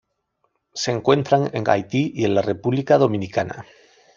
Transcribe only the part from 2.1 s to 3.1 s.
y en la República